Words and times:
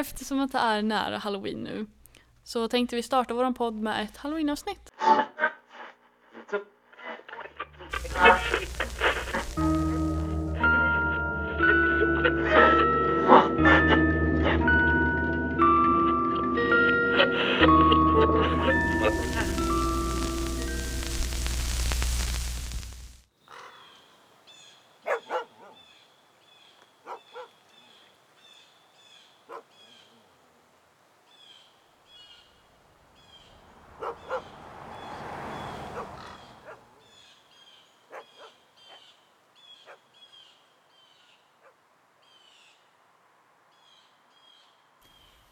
eftersom 0.00 0.40
att 0.40 0.52
det 0.52 0.58
är 0.58 0.82
nära 0.82 1.18
halloween 1.18 1.62
nu 1.62 1.86
så 2.44 2.68
tänkte 2.68 2.96
vi 2.96 3.02
starta 3.02 3.34
vår 3.34 3.52
podd 3.52 3.74
med 3.74 4.04
ett 4.04 4.16
halloweenavsnitt. 4.16 4.92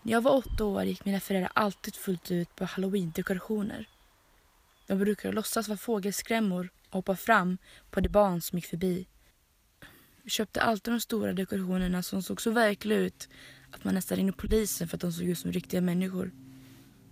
När 0.09 0.13
jag 0.13 0.21
var 0.21 0.37
åtta 0.37 0.65
år 0.65 0.83
gick 0.85 1.05
mina 1.05 1.21
föräldrar 1.21 1.53
alltid 1.55 1.97
fullt 1.97 2.31
ut 2.31 2.57
på 2.57 2.65
halloween-dekorationer. 2.65 3.89
De 4.87 4.99
brukade 4.99 5.35
låtsas 5.35 5.69
vara 5.69 5.79
fågelskrämmor 5.79 6.69
och 6.89 6.95
hoppa 6.95 7.17
fram 7.17 7.59
på 7.91 8.01
de 8.01 8.09
barn 8.09 8.41
som 8.41 8.59
gick 8.59 8.67
förbi. 8.67 9.07
Vi 10.23 10.31
köpte 10.31 10.63
alltid 10.63 10.93
de 10.95 11.01
stora 11.01 11.33
dekorationerna 11.33 12.03
som 12.03 12.23
såg 12.23 12.43
så 12.43 12.51
verkliga 12.51 12.99
ut 12.99 13.29
att 13.71 13.85
man 13.85 13.95
nästan 13.95 14.17
ringde 14.17 14.33
polisen 14.33 14.89
för 14.89 14.97
att 14.97 15.01
de 15.01 15.13
såg 15.13 15.25
ut 15.25 15.39
som 15.39 15.53
riktiga 15.53 15.81
människor. 15.81 16.33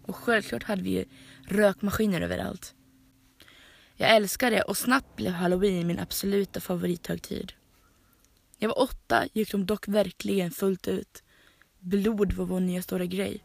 Och 0.03 0.17
självklart 0.17 0.63
hade 0.63 0.83
vi 0.83 1.05
rökmaskiner 1.49 2.21
överallt. 2.21 2.75
Jag 3.97 4.17
älskade 4.17 4.57
det 4.57 4.63
och 4.63 4.77
snabbt 4.77 5.17
blev 5.17 5.33
halloween 5.33 5.87
min 5.87 5.99
absoluta 5.99 6.61
favorithögtid. 6.61 7.53
När 8.59 8.69
jag 8.69 8.69
var 8.69 8.83
åtta 8.83 9.25
gick 9.33 9.53
de 9.53 9.67
dock 9.67 9.89
verkligen 9.89 10.51
fullt 10.51 10.89
ut. 10.89 11.23
Blod 11.87 12.33
var 12.33 12.45
vår 12.45 12.61
nya 12.61 12.83
stora 12.83 13.07
grej. 13.07 13.45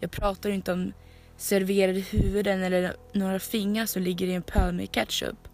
Jag 0.00 0.10
pratar 0.10 0.50
inte 0.50 0.72
om 0.72 0.92
serverade 1.36 2.00
huvuden 2.00 2.62
eller 2.62 2.96
några 3.12 3.38
fingrar 3.38 3.86
som 3.86 4.02
ligger 4.02 4.26
i 4.26 4.34
en 4.34 4.42
pöl 4.42 4.74
med 4.74 4.92
ketchup. 4.92 5.48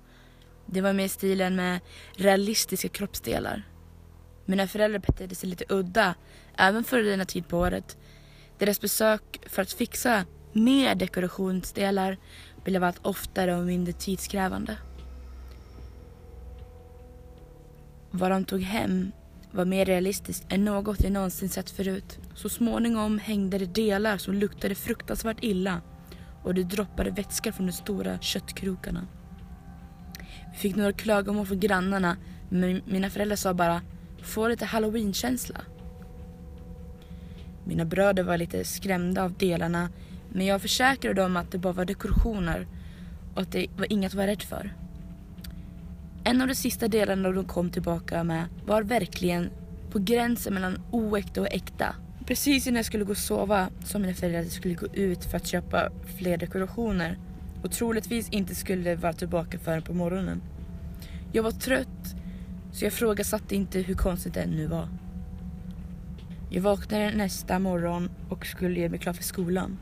Det 0.66 0.80
var 0.80 0.92
mer 0.92 1.08
stilen 1.08 1.56
med 1.56 1.80
realistiska 2.16 2.88
kroppsdelar. 2.88 3.62
Mina 4.44 4.66
föräldrar 4.66 4.98
betedde 4.98 5.34
sig 5.34 5.48
lite 5.48 5.64
udda, 5.68 6.14
även 6.56 6.84
för 6.84 7.02
denna 7.02 7.24
tid 7.24 7.48
på 7.48 7.58
året. 7.58 7.96
Deras 8.58 8.80
besök 8.80 9.40
för 9.46 9.62
att 9.62 9.72
fixa 9.72 10.24
mer 10.52 10.94
dekorationsdelar 10.94 12.18
blev 12.64 12.84
allt 12.84 13.06
oftare 13.06 13.56
och 13.56 13.64
mindre 13.64 13.92
tidskrävande. 13.92 14.76
Vad 18.10 18.30
de 18.30 18.44
tog 18.44 18.60
hem 18.62 19.12
var 19.54 19.64
mer 19.64 19.84
realistiskt 19.84 20.52
än 20.52 20.64
något 20.64 21.02
jag 21.02 21.12
någonsin 21.12 21.48
sett 21.48 21.70
förut. 21.70 22.18
Så 22.34 22.48
småningom 22.48 23.18
hängde 23.18 23.58
det 23.58 23.74
delar 23.74 24.18
som 24.18 24.34
luktade 24.34 24.74
fruktansvärt 24.74 25.44
illa 25.44 25.80
och 26.42 26.54
det 26.54 26.62
droppade 26.62 27.10
vätska 27.10 27.52
från 27.52 27.66
de 27.66 27.72
stora 27.72 28.18
köttkrokarna. 28.18 29.06
Vi 30.52 30.58
fick 30.58 30.76
några 30.76 30.92
klagomål 30.92 31.46
från 31.46 31.60
grannarna 31.60 32.16
men 32.48 32.82
mina 32.86 33.10
föräldrar 33.10 33.36
sa 33.36 33.54
bara 33.54 33.82
få 34.22 34.48
lite 34.48 34.64
halloween-känsla. 34.64 35.60
Mina 37.64 37.84
bröder 37.84 38.22
var 38.22 38.38
lite 38.38 38.64
skrämda 38.64 39.24
av 39.24 39.32
delarna 39.32 39.88
men 40.32 40.46
jag 40.46 40.62
försäkrade 40.62 41.22
dem 41.22 41.36
att 41.36 41.50
det 41.50 41.58
bara 41.58 41.72
var 41.72 41.84
dekorationer 41.84 42.66
och 43.34 43.42
att 43.42 43.52
det 43.52 43.66
var 43.76 43.92
inget 43.92 44.10
att 44.12 44.14
vara 44.14 44.26
rädd 44.26 44.42
för. 44.42 44.83
En 46.26 46.40
av 46.40 46.48
de 46.48 46.54
sista 46.54 46.88
delarna 46.88 47.30
de 47.30 47.44
kom 47.44 47.70
tillbaka 47.70 48.24
med 48.24 48.44
var 48.66 48.82
verkligen 48.82 49.50
på 49.90 49.98
gränsen 49.98 50.54
mellan 50.54 50.82
oäkta 50.90 51.40
och 51.40 51.52
äkta. 51.52 51.96
Precis 52.26 52.66
innan 52.66 52.76
jag 52.76 52.86
skulle 52.86 53.04
gå 53.04 53.10
och 53.10 53.16
sova 53.16 53.68
sa 53.84 53.98
mina 53.98 54.14
föräldrar 54.14 54.40
att 54.40 54.46
jag 54.46 54.52
skulle 54.52 54.74
gå 54.74 54.86
ut 54.86 55.24
för 55.24 55.36
att 55.36 55.46
köpa 55.46 55.90
fler 56.18 56.36
dekorationer 56.36 57.18
och 57.62 57.72
troligtvis 57.72 58.28
inte 58.28 58.54
skulle 58.54 58.96
vara 58.96 59.12
tillbaka 59.12 59.58
förrän 59.58 59.82
på 59.82 59.94
morgonen. 59.94 60.42
Jag 61.32 61.42
var 61.42 61.50
trött 61.50 62.16
så 62.72 62.84
jag 62.84 62.92
frågasatte 62.92 63.54
inte 63.54 63.78
hur 63.78 63.94
konstigt 63.94 64.34
det 64.34 64.46
nu 64.46 64.66
var. 64.66 64.88
Jag 66.50 66.62
vaknade 66.62 67.10
nästa 67.16 67.58
morgon 67.58 68.10
och 68.28 68.46
skulle 68.46 68.80
göra 68.80 68.90
mig 68.90 68.98
klar 68.98 69.12
för 69.12 69.24
skolan. 69.24 69.78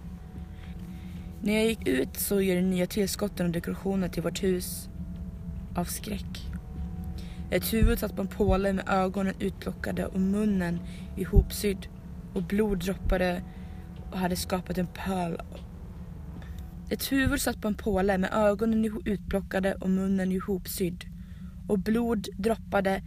När 1.43 1.53
jag 1.53 1.65
gick 1.67 1.89
ut 1.89 2.17
såg 2.17 2.43
jag 2.43 2.57
de 2.57 2.63
nya 2.63 2.87
tillskotten 2.87 3.47
och 3.47 3.53
dekorationer 3.53 4.09
till 4.09 4.23
vårt 4.23 4.43
hus 4.43 4.89
av 5.77 5.85
skräck. 5.85 6.51
Ett 7.51 7.73
huvud 7.73 7.99
satt 7.99 8.17
på 8.17 8.23
en 8.23 8.29
påle 8.29 8.73
med 8.73 8.85
ögonen 8.89 9.35
utplockade 9.39 10.07
och 10.07 10.21
munnen 10.21 10.79
ihopsydd 11.17 11.87
och 12.35 12.43
blod 12.43 12.79
droppade 12.79 13.43
och 14.11 14.19
hade 14.19 14.37
skapat 14.37 14.79
en 14.79 14.87
pöl. 14.87 15.43
Ett 16.91 17.13
huvud 17.13 17.41
satt 17.41 17.61
på 17.61 17.69
en 17.69 17.75
påle 17.75 18.19
med 18.19 18.31
ögonen 18.33 19.01
utplockade 19.05 19.75
och 19.75 19.91
munnen 19.91 20.33
ihopsydd 20.33 21.05
och 21.69 21.79
blod 21.79 22.29
droppade 22.37 23.03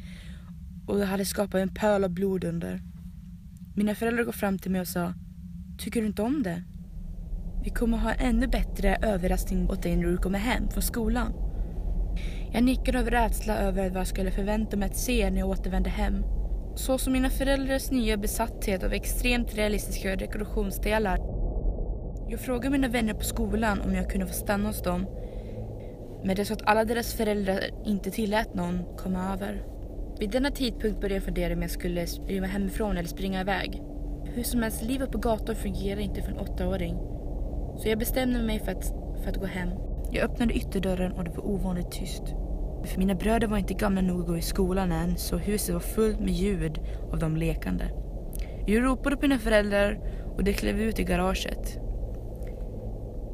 och 0.87 0.99
hade 0.99 1.25
skapat 1.25 1.61
en 1.61 1.73
pöl 1.73 2.03
av 2.03 2.09
blod 2.09 2.43
under. 2.43 2.81
Mina 3.75 3.95
föräldrar 3.95 4.23
går 4.23 4.31
fram 4.31 4.59
till 4.59 4.71
mig 4.71 4.81
och 4.81 4.87
sa 4.87 5.13
Tycker 5.77 6.01
du 6.01 6.07
inte 6.07 6.21
om 6.21 6.43
det? 6.43 6.63
Vi 7.63 7.69
kommer 7.69 7.97
ha 7.97 8.11
en 8.11 8.35
ännu 8.35 8.47
bättre 8.47 8.95
överraskning 8.95 9.69
åt 9.69 9.83
dig 9.83 9.95
när 9.95 10.07
du 10.07 10.17
kommer 10.17 10.39
hem 10.39 10.69
från 10.69 10.83
skolan. 10.83 11.44
Jag 12.55 12.63
nickade 12.63 12.99
av 12.99 13.09
rädsla 13.09 13.57
över 13.57 13.89
vad 13.89 13.99
jag 13.99 14.07
skulle 14.07 14.31
förvänta 14.31 14.77
mig 14.77 14.89
att 14.89 14.97
se 14.97 15.29
när 15.29 15.39
jag 15.39 15.49
återvände 15.49 15.89
hem. 15.89 16.23
Så 16.75 16.97
som 16.97 17.13
mina 17.13 17.29
föräldrars 17.29 17.91
nya 17.91 18.17
besatthet 18.17 18.83
av 18.83 18.93
extremt 18.93 19.55
realistiska 19.55 20.15
dekorationsdelar. 20.15 21.19
Jag 22.29 22.39
frågade 22.39 22.69
mina 22.69 22.87
vänner 22.87 23.13
på 23.13 23.23
skolan 23.23 23.81
om 23.81 23.93
jag 23.93 24.09
kunde 24.09 24.27
få 24.27 24.33
stanna 24.33 24.67
hos 24.67 24.83
dem. 24.83 25.05
Men 26.23 26.35
det 26.35 26.45
så 26.45 26.53
att 26.53 26.67
alla 26.67 26.85
deras 26.85 27.13
föräldrar 27.13 27.59
inte 27.85 28.11
tillät 28.11 28.53
någon 28.53 28.83
komma 28.97 29.33
över. 29.33 29.63
Vid 30.19 30.29
denna 30.29 30.51
tidpunkt 30.51 31.01
började 31.01 31.15
jag 31.15 31.23
fundera 31.23 31.53
om 31.53 31.61
jag 31.61 31.71
skulle 31.71 32.05
rymma 32.05 32.47
hemifrån 32.47 32.97
eller 32.97 33.09
springa 33.09 33.41
iväg. 33.41 33.81
Hur 34.23 34.43
som 34.43 34.63
helst, 34.63 34.83
livet 34.83 35.11
på 35.11 35.17
gatan 35.17 35.55
fungerar 35.55 35.99
inte 35.99 36.21
för 36.21 36.31
en 36.31 36.39
åttaåring. 36.39 36.95
Så 37.77 37.89
jag 37.89 37.99
bestämde 37.99 38.39
mig 38.39 38.59
för 38.59 38.71
att, 38.71 38.93
för 39.23 39.29
att 39.29 39.37
gå 39.37 39.45
hem. 39.45 39.69
Jag 40.11 40.23
öppnade 40.23 40.53
ytterdörren 40.53 41.11
och 41.11 41.23
det 41.23 41.31
var 41.31 41.47
ovanligt 41.47 41.91
tyst. 41.91 42.23
För 42.85 42.99
mina 42.99 43.15
bröder 43.15 43.47
var 43.47 43.57
inte 43.57 43.73
gamla 43.73 44.01
nog 44.01 44.21
att 44.21 44.27
gå 44.27 44.37
i 44.37 44.41
skolan 44.41 44.91
än 44.91 45.17
så 45.17 45.37
huset 45.37 45.73
var 45.73 45.79
fullt 45.79 46.19
med 46.19 46.33
ljud 46.33 46.79
av 47.11 47.19
dem 47.19 47.37
lekande. 47.37 47.91
Jag 48.67 48.83
ropade 48.83 49.15
på 49.15 49.21
mina 49.21 49.39
föräldrar 49.39 49.99
och 50.35 50.43
de 50.43 50.53
klev 50.53 50.81
ut 50.81 50.99
i 50.99 51.03
garaget. 51.03 51.77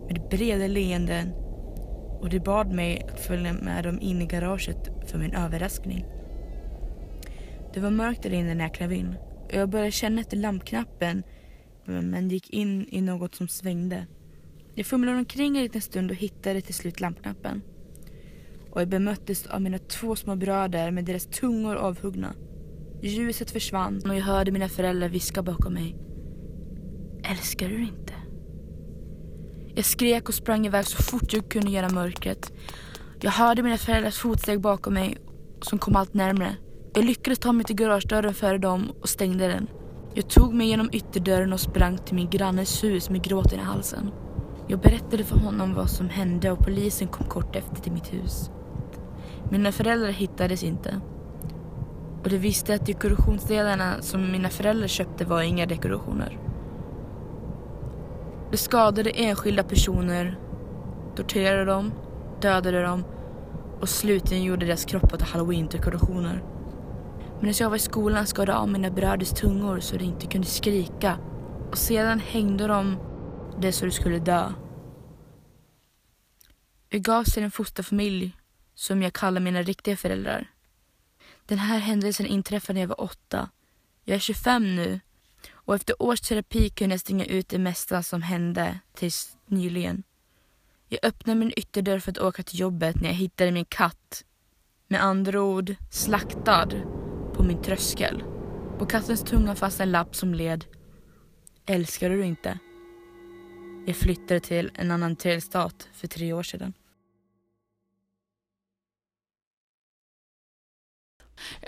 Med 0.07 0.27
breda 0.29 0.67
leenden 0.67 1.33
och 2.19 2.29
de 2.29 2.39
bad 2.39 2.73
mig 2.73 3.05
att 3.13 3.19
följa 3.19 3.53
med 3.53 3.83
dem 3.83 3.99
in 4.01 4.21
i 4.21 4.25
garaget 4.25 4.89
för 5.05 5.17
min 5.17 5.33
överraskning. 5.33 6.05
Det 7.73 7.79
var 7.79 7.89
mörkt 7.89 8.23
där 8.23 8.33
inne 8.33 8.53
när 8.53 8.63
jag 8.63 8.73
klev 8.73 8.93
in 8.93 9.15
och 9.43 9.53
jag 9.53 9.69
började 9.69 9.91
känna 9.91 10.21
efter 10.21 10.37
lampknappen 10.37 11.23
men 11.85 12.29
gick 12.29 12.49
in 12.49 12.87
i 12.91 13.01
något 13.01 13.35
som 13.35 13.47
svängde. 13.47 14.07
Jag 14.75 14.85
fumlade 14.85 15.17
omkring 15.17 15.57
en 15.57 15.63
liten 15.63 15.81
stund 15.81 16.11
och 16.11 16.17
hittade 16.17 16.61
till 16.61 16.73
slut 16.73 16.99
lampknappen. 16.99 17.61
Och 18.71 18.81
jag 18.81 18.89
bemöttes 18.89 19.47
av 19.47 19.61
mina 19.61 19.77
två 19.77 20.15
små 20.15 20.35
bröder 20.35 20.91
med 20.91 21.05
deras 21.05 21.25
tungor 21.25 21.75
avhuggna. 21.75 22.33
Ljuset 23.01 23.51
försvann 23.51 24.01
och 24.05 24.15
jag 24.15 24.21
hörde 24.21 24.51
mina 24.51 24.69
föräldrar 24.69 25.09
viska 25.09 25.43
bakom 25.43 25.73
mig. 25.73 25.97
Älskar 27.23 27.69
du 27.69 27.81
inte? 27.81 28.13
Jag 29.75 29.85
skrek 29.85 30.29
och 30.29 30.35
sprang 30.35 30.65
iväg 30.65 30.85
så 30.85 31.03
fort 31.03 31.33
jag 31.33 31.49
kunde 31.49 31.71
genom 31.71 31.95
mörkret. 31.95 32.51
Jag 33.21 33.31
hörde 33.31 33.63
mina 33.63 33.77
föräldrars 33.77 34.17
fotsteg 34.17 34.61
bakom 34.61 34.93
mig 34.93 35.17
som 35.61 35.79
kom 35.79 35.95
allt 35.95 36.13
närmre. 36.13 36.55
Jag 36.93 37.05
lyckades 37.05 37.39
ta 37.39 37.51
mig 37.51 37.65
till 37.65 37.75
garagedörren 37.75 38.33
före 38.33 38.57
dem 38.57 38.91
och 39.01 39.09
stängde 39.09 39.47
den. 39.47 39.67
Jag 40.13 40.29
tog 40.29 40.53
mig 40.53 40.67
genom 40.67 40.89
ytterdörren 40.93 41.53
och 41.53 41.59
sprang 41.59 41.97
till 41.97 42.15
min 42.15 42.29
grannes 42.29 42.83
hus 42.83 43.09
med 43.09 43.23
gråten 43.23 43.59
i 43.59 43.63
halsen. 43.63 44.11
Jag 44.67 44.79
berättade 44.79 45.23
för 45.23 45.39
honom 45.39 45.73
vad 45.73 45.89
som 45.89 46.09
hände 46.09 46.51
och 46.51 46.59
polisen 46.59 47.07
kom 47.07 47.27
kort 47.27 47.55
efter 47.55 47.75
till 47.75 47.91
mitt 47.91 48.13
hus. 48.13 48.49
Mina 49.51 49.71
föräldrar 49.71 50.11
hittades 50.11 50.63
inte. 50.63 51.01
Och 52.23 52.29
de 52.29 52.37
visste 52.37 52.73
att 52.73 52.85
dekorationsdelarna 52.85 54.01
som 54.01 54.31
mina 54.31 54.49
föräldrar 54.49 54.87
köpte 54.87 55.25
var 55.25 55.41
inga 55.41 55.65
dekorationer. 55.65 56.39
De 58.51 58.57
skadade 58.57 59.09
enskilda 59.09 59.63
personer, 59.63 60.39
torterade 61.15 61.65
dem, 61.65 61.91
dödade 62.41 62.81
dem 62.81 63.03
och 63.81 63.89
slutligen 63.89 64.43
gjorde 64.43 64.65
deras 64.65 64.85
kroppar 64.85 65.17
till 65.17 65.27
halloween-dekorationer. 65.27 66.43
Medan 67.39 67.53
jag 67.59 67.69
var 67.69 67.75
i 67.75 67.79
skolan 67.79 68.27
skar 68.27 68.45
de 68.45 68.51
av 68.51 68.69
mina 68.69 68.89
bröders 68.89 69.29
tungor 69.29 69.79
så 69.79 69.97
de 69.97 70.03
inte 70.03 70.27
kunde 70.27 70.47
skrika. 70.47 71.17
Och 71.71 71.77
sedan 71.77 72.19
hängde 72.19 72.67
de 72.67 72.97
det 73.61 73.71
så 73.71 73.85
de 73.85 73.91
skulle 73.91 74.19
dö. 74.19 74.51
Jag 76.89 77.01
gavs 77.01 77.33
till 77.33 77.43
en 77.43 77.51
fosterfamilj 77.51 78.35
som 78.81 79.01
jag 79.01 79.13
kallar 79.13 79.41
mina 79.41 79.63
riktiga 79.63 79.97
föräldrar. 79.97 80.51
Den 81.45 81.57
här 81.57 81.79
händelsen 81.79 82.25
inträffade 82.25 82.73
när 82.73 82.81
jag 82.81 82.87
var 82.87 83.01
åtta. 83.01 83.49
Jag 84.03 84.15
är 84.15 84.19
25 84.19 84.75
nu 84.75 84.99
och 85.51 85.75
efter 85.75 86.01
års 86.01 86.21
terapi 86.21 86.69
kunde 86.69 86.93
jag 86.93 86.99
stänga 86.99 87.25
ut 87.25 87.49
det 87.49 87.57
mesta 87.57 88.03
som 88.03 88.21
hände 88.21 88.79
tills 88.93 89.37
nyligen. 89.45 90.03
Jag 90.87 90.99
öppnade 91.03 91.39
min 91.39 91.53
ytterdörr 91.57 91.99
för 91.99 92.11
att 92.11 92.17
åka 92.17 92.43
till 92.43 92.59
jobbet 92.59 92.95
när 92.95 93.09
jag 93.09 93.15
hittade 93.15 93.51
min 93.51 93.65
katt. 93.65 94.25
Med 94.87 95.03
andra 95.03 95.41
ord, 95.41 95.75
slaktad 95.89 96.69
på 97.33 97.43
min 97.43 97.61
tröskel. 97.61 98.23
På 98.79 98.85
kattens 98.85 99.23
tunga 99.23 99.55
fanns 99.55 99.79
en 99.79 99.91
lapp 99.91 100.15
som 100.15 100.33
led 100.33 100.65
Älskar 101.65 102.09
du 102.09 102.25
inte? 102.25 102.59
Jag 103.85 103.95
flyttade 103.95 104.39
till 104.39 104.71
en 104.73 104.91
annan 104.91 105.15
delstat 105.15 105.89
för 105.93 106.07
tre 106.07 106.33
år 106.33 106.43
sedan. 106.43 106.73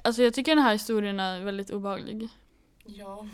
Alltså 0.04 0.24
jag 0.24 0.34
tycker 0.34 0.56
den 0.56 0.64
här 0.66 0.74
historien 0.74 1.20
är 1.20 1.40
väldigt 1.44 1.70
obehaglig. 1.70 2.30
Ja. 2.86 3.28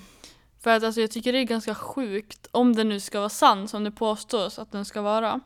För 0.60 0.70
att 0.72 0.84
alltså 0.84 1.02
jag 1.02 1.12
tycker 1.12 1.34
det 1.34 1.40
är 1.40 1.44
ganska 1.44 1.76
sjukt, 1.76 2.48
om 2.52 2.76
den 2.76 2.90
nu 2.90 3.00
ska 3.00 3.20
vara 3.20 3.30
sann 3.30 3.68
som 3.68 3.84
det 3.84 3.92
påstås 3.92 4.60
att 4.60 4.72
den 4.72 4.86
ska 4.86 5.02
vara. 5.02 5.40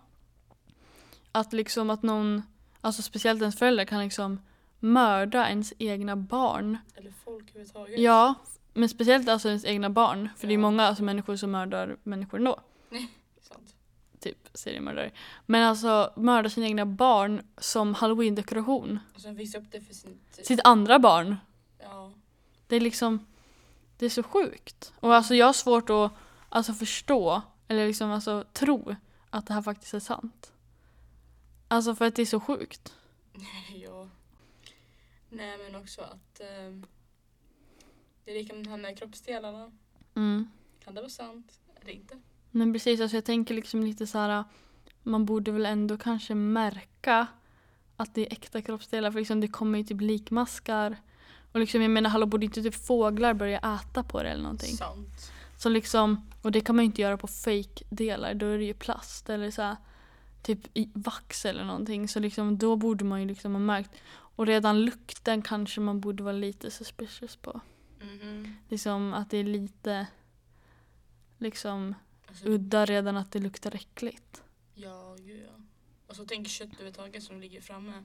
Att 1.31 1.53
liksom 1.53 1.89
att 1.89 2.03
någon, 2.03 2.43
alltså 2.81 3.01
speciellt 3.01 3.41
ens 3.41 3.57
föräldrar 3.59 3.85
kan 3.85 3.99
liksom 4.03 4.41
mörda 4.79 5.49
ens 5.49 5.73
egna 5.79 6.15
barn. 6.15 6.77
Eller 6.95 7.13
folk 7.25 7.49
överhuvudtaget. 7.49 7.99
Ja, 7.99 8.33
men 8.73 8.89
speciellt 8.89 9.29
alltså 9.29 9.47
ens 9.47 9.65
egna 9.65 9.89
barn. 9.89 10.29
För 10.37 10.47
det 10.47 10.53
är 10.53 10.55
Ja. 10.55 10.61
många 10.61 10.83
alltså, 10.83 11.03
människor 11.03 11.35
som 11.35 11.51
mördar 11.51 11.97
människor 12.03 12.37
ändå. 12.37 12.59
Typ 14.23 14.49
seriemördare. 14.53 15.11
Men 15.45 15.63
alltså 15.63 16.13
mörda 16.15 16.49
sina 16.49 16.67
egna 16.67 16.85
barn 16.85 17.41
som 17.57 17.93
halloween-dekoration. 17.93 18.99
Och 19.15 19.21
sen 19.21 19.35
visa 19.35 19.57
upp 19.57 19.71
det 19.71 19.81
för 19.81 19.93
sin... 19.93 20.19
Sitt 20.31 20.59
andra 20.63 20.99
barn. 20.99 21.35
Ja. 21.79 22.11
Det 22.67 22.75
är 22.75 22.79
liksom, 22.79 23.25
det 23.97 24.05
är 24.05 24.09
så 24.09 24.23
sjukt. 24.23 24.93
Och 24.99 25.15
alltså 25.15 25.35
jag 25.35 25.45
har 25.45 25.53
svårt 25.53 25.89
att 25.89 26.11
alltså, 26.49 26.73
förstå, 26.73 27.41
eller 27.67 27.87
liksom 27.87 28.11
alltså 28.11 28.45
tro 28.53 28.95
att 29.29 29.47
det 29.47 29.53
här 29.53 29.61
faktiskt 29.61 29.93
är 29.93 29.99
sant. 29.99 30.51
Alltså 31.67 31.95
för 31.95 32.05
att 32.05 32.15
det 32.15 32.21
är 32.21 32.25
så 32.25 32.39
sjukt. 32.39 32.93
ja. 33.75 34.09
Nej 35.29 35.57
men 35.57 35.81
också 35.81 36.01
att... 36.01 36.39
ehm, 36.39 36.85
det 38.25 38.31
är 38.31 38.35
lika 38.35 38.53
med 38.53 38.63
det 38.63 38.69
här 38.69 38.77
med 38.77 38.97
kroppsdelarna. 38.97 39.71
Mm. 40.15 40.47
Kan 40.83 40.93
det 40.93 41.01
vara 41.01 41.09
sant? 41.09 41.59
Eller 41.81 41.91
inte? 41.93 42.21
Men 42.55 42.73
precis, 42.73 43.01
alltså 43.01 43.17
jag 43.17 43.25
tänker 43.25 43.53
liksom 43.53 43.83
lite 43.83 44.07
så 44.07 44.17
här. 44.17 44.43
man 45.03 45.25
borde 45.25 45.51
väl 45.51 45.65
ändå 45.65 45.97
kanske 45.97 46.35
märka 46.35 47.27
att 47.97 48.15
det 48.15 48.27
är 48.27 48.33
äkta 48.33 48.61
kroppsdelar 48.61 49.11
för 49.11 49.19
liksom 49.19 49.41
det 49.41 49.47
kommer 49.47 49.77
ju 49.77 49.83
typ 49.83 50.01
likmaskar. 50.01 50.97
Och 51.51 51.59
liksom 51.59 51.81
jag 51.81 51.91
menar 51.91 52.09
hallå 52.09 52.25
borde 52.25 52.45
inte 52.45 52.63
typ 52.63 52.75
fåglar 52.75 53.33
börja 53.33 53.57
äta 53.57 54.03
på 54.03 54.23
det 54.23 54.29
eller 54.29 54.43
någonting? 54.43 54.75
Sant. 54.75 55.31
Så 55.57 55.69
liksom, 55.69 56.29
och 56.41 56.51
det 56.51 56.61
kan 56.61 56.75
man 56.75 56.83
ju 56.83 56.85
inte 56.85 57.01
göra 57.01 57.17
på 57.17 57.27
fake-delar, 57.27 58.33
då 58.33 58.45
är 58.45 58.57
det 58.57 58.63
ju 58.63 58.73
plast 58.73 59.29
eller 59.29 59.51
så 59.51 59.61
här, 59.61 59.75
typ 60.41 60.59
vax 60.93 61.45
eller 61.45 61.63
någonting. 61.63 62.07
Så 62.07 62.19
liksom, 62.19 62.57
då 62.57 62.75
borde 62.75 63.05
man 63.05 63.21
ju 63.21 63.27
liksom 63.27 63.51
ha 63.51 63.59
märkt. 63.59 63.91
Och 64.35 64.47
redan 64.47 64.81
lukten 64.85 65.41
kanske 65.41 65.81
man 65.81 65.99
borde 65.99 66.23
vara 66.23 66.33
lite 66.33 66.71
suspicious 66.71 67.35
på. 67.35 67.61
Mhm. 68.01 68.55
Liksom 68.69 69.13
att 69.13 69.29
det 69.29 69.37
är 69.37 69.43
lite 69.43 70.07
liksom 71.37 71.95
Alltså, 72.33 72.47
udda 72.49 72.85
redan 72.85 73.17
att 73.17 73.31
det 73.31 73.39
luktar 73.39 73.75
äckligt. 73.75 74.43
Ja, 74.73 75.15
gud 75.19 75.43
ja. 75.47 75.61
Och 76.07 76.15
så 76.15 76.25
tänk 76.25 76.47
kött 76.47 76.67
överhuvudtaget 76.73 77.23
som 77.23 77.39
ligger 77.41 77.61
framme. 77.61 78.03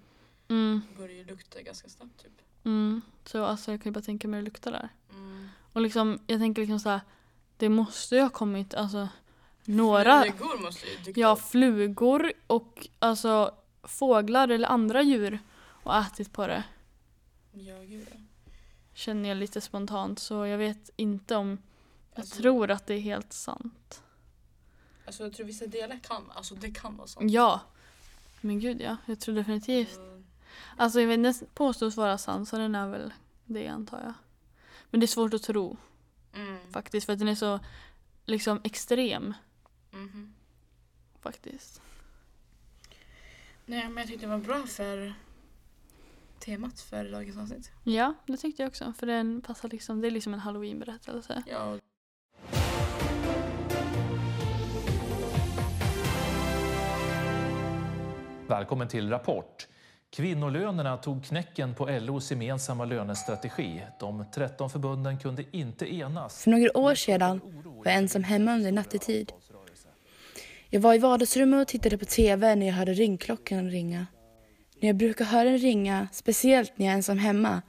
Mm, 0.48 0.80
börjar 0.96 1.14
ju 1.16 1.24
lukta 1.24 1.62
ganska 1.62 1.88
snabbt 1.88 2.22
typ. 2.22 2.32
mm. 2.64 3.00
Så 3.24 3.44
alltså 3.44 3.70
jag 3.70 3.82
kan 3.82 3.90
ju 3.90 3.94
bara 3.94 4.02
tänka 4.04 4.28
mig 4.28 4.38
hur 4.38 4.42
det 4.42 4.50
luktar 4.50 4.72
där. 4.72 4.88
Mm. 5.10 5.48
Och 5.72 5.80
liksom, 5.80 6.18
jag 6.26 6.40
tänker 6.40 6.62
liksom 6.62 6.80
så 6.80 6.88
här, 6.88 7.00
det 7.56 7.68
måste 7.68 8.14
ju 8.16 8.22
ha 8.22 8.28
kommit 8.28 8.74
alltså 8.74 9.08
några 9.64 10.22
Flugor 10.22 10.58
måste 10.62 10.86
ju 10.86 10.96
dyka 11.04 11.20
Ja, 11.20 11.36
flugor 11.36 12.32
och 12.46 12.88
alltså 12.98 13.54
fåglar 13.82 14.48
eller 14.48 14.68
andra 14.68 15.02
djur 15.02 15.38
och 15.60 15.96
ätit 15.96 16.32
på 16.32 16.46
det. 16.46 16.64
Ja, 17.52 17.78
gud 17.82 18.06
ja. 18.10 18.16
Känner 18.94 19.28
jag 19.28 19.38
lite 19.38 19.60
spontant 19.60 20.18
så 20.18 20.46
jag 20.46 20.58
vet 20.58 20.90
inte 20.96 21.36
om 21.36 21.58
jag 22.14 22.20
Alltså- 22.20 22.36
tror 22.36 22.70
att 22.70 22.86
det 22.86 22.94
är 22.94 23.00
helt 23.00 23.32
sant. 23.32 24.02
Alltså 25.08 25.22
jag 25.22 25.32
tror 25.32 25.46
vissa 25.46 25.66
delar 25.66 25.98
kan, 26.02 26.30
alltså 26.34 26.54
det 26.54 26.70
kan 26.70 26.96
vara 26.96 27.06
sant. 27.08 27.30
Ja. 27.32 27.60
Men 28.40 28.60
gud 28.60 28.80
ja, 28.80 28.96
jag 29.06 29.20
tror 29.20 29.34
definitivt. 29.34 29.96
Mm. 29.96 30.24
Alltså 30.76 31.00
jag 31.00 31.08
vet 31.08 31.22
den 31.22 31.34
påstås 31.54 31.96
vara 31.96 32.18
sann 32.18 32.46
så 32.46 32.58
den 32.58 32.74
är 32.74 32.88
väl 32.88 33.12
det 33.44 33.68
antar 33.68 34.00
jag. 34.04 34.12
Men 34.90 35.00
det 35.00 35.04
är 35.04 35.08
svårt 35.08 35.34
att 35.34 35.42
tro 35.42 35.76
Mm. 36.34 36.58
faktiskt 36.72 37.06
för 37.06 37.12
att 37.12 37.18
den 37.18 37.28
är 37.28 37.34
så 37.34 37.60
liksom 38.24 38.60
extrem 38.64 39.34
Mhm. 39.90 40.34
faktiskt. 41.20 41.82
Nej 43.66 43.88
men 43.88 43.96
jag 43.96 44.06
tyckte 44.06 44.26
det 44.26 44.30
var 44.30 44.38
bra 44.38 44.66
för 44.66 45.14
temat 46.38 46.80
för 46.80 47.04
dagens 47.12 47.36
avsnitt. 47.38 47.70
Ja, 47.84 48.14
det 48.26 48.36
tyckte 48.36 48.62
jag 48.62 48.68
också 48.68 48.92
för 48.98 49.06
den 49.06 49.40
passar 49.40 49.68
liksom, 49.68 50.00
det 50.00 50.06
är 50.06 50.10
liksom 50.10 50.34
en 50.34 50.40
halloween-berättelse. 50.40 51.42
Ja. 51.46 51.78
Välkommen 58.48 58.88
till 58.88 59.10
Rapport. 59.10 59.68
Kvinnolönerna 60.10 60.96
tog 60.96 61.24
knäcken 61.24 61.74
på 61.74 61.86
LOs 62.00 62.30
gemensamma 62.30 62.84
lönestrategi. 62.84 63.82
De 64.00 64.24
13 64.34 64.70
förbunden 64.70 65.18
kunde 65.18 65.44
inte 65.52 65.94
enas. 65.94 66.42
För 66.42 66.50
några 66.50 66.78
år 66.78 66.94
sedan 66.94 67.40
var 67.64 67.82
jag 67.84 67.94
ensam 67.94 68.24
hemma 68.24 68.54
under 68.54 68.72
nattetid. 68.72 69.32
Jag 70.70 70.80
var 70.80 70.94
i 70.94 70.98
vardagsrummet 70.98 71.60
och 71.60 71.68
tittade 71.68 71.98
på 71.98 72.04
TV 72.04 72.54
när 72.54 72.66
jag 72.66 72.74
hörde 72.74 72.92
ringklockan 72.92 73.70
ringa. 73.70 74.06
När 74.80 74.88
jag 74.88 74.96
brukar 74.96 75.24
höra 75.24 75.44
den 75.44 75.58
ringa, 75.58 76.08
speciellt 76.12 76.72
när 76.76 76.86
jag 76.86 76.92
är 76.92 76.96
ensam 76.96 77.18
hemma, 77.18 77.62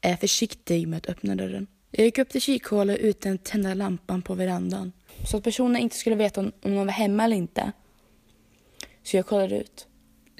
är 0.00 0.10
jag 0.10 0.20
försiktig 0.20 0.88
med 0.88 0.96
att 0.96 1.08
öppna 1.08 1.34
dörren. 1.34 1.66
Jag 1.90 2.04
gick 2.04 2.18
upp 2.18 2.28
till 2.28 2.40
kikhålet 2.40 2.98
utan 2.98 3.34
att 3.34 3.44
tända 3.44 3.74
lampan 3.74 4.22
på 4.22 4.34
verandan. 4.34 4.92
Så 5.30 5.36
att 5.36 5.44
personen 5.44 5.82
inte 5.82 5.96
skulle 5.96 6.16
veta 6.16 6.40
om, 6.40 6.52
någon 6.62 6.86
var 6.86 6.92
hemma 6.92 7.24
eller 7.24 7.36
inte. 7.36 7.72
Så 9.02 9.16
jag 9.16 9.26
kollade 9.26 9.58
ut. 9.60 9.86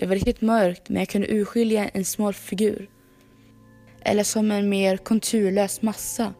Det 0.00 0.06
var 0.06 0.14
riktigt 0.14 0.40
mörkt 0.40 0.88
men 0.88 0.98
jag 0.98 1.08
kunde 1.08 1.32
urskilja 1.32 1.88
en 1.88 2.04
smal 2.04 2.34
figur. 2.34 2.90
Eller 4.02 4.24
som 4.24 4.50
en 4.50 4.68
mer 4.68 4.96
konturlös 4.96 5.82
massa 5.82 6.34